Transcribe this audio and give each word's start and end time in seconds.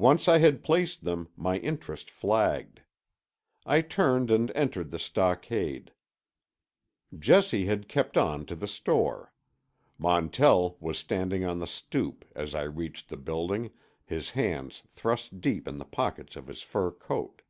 Once 0.00 0.26
I 0.26 0.38
had 0.38 0.64
placed 0.64 1.04
them, 1.04 1.28
my 1.36 1.58
interest 1.58 2.10
flagged. 2.10 2.80
I 3.66 3.82
turned 3.82 4.30
and 4.30 4.50
entered 4.54 4.90
the 4.90 4.98
stockade. 4.98 5.92
Jessie 7.18 7.66
had 7.66 7.86
kept 7.86 8.16
on 8.16 8.46
to 8.46 8.54
the 8.54 8.66
store. 8.66 9.34
Montell 9.98 10.78
was 10.80 10.96
standing 10.98 11.44
on 11.44 11.58
the 11.58 11.66
stoop, 11.66 12.24
as 12.34 12.54
I 12.54 12.62
reached 12.62 13.10
the 13.10 13.18
building, 13.18 13.70
his 14.06 14.30
hands 14.30 14.80
thrust 14.88 15.42
deep 15.42 15.68
in 15.68 15.76
the 15.76 15.84
pockets 15.84 16.36
of 16.36 16.46
his 16.46 16.62
fur 16.62 16.90
coat. 16.90 17.42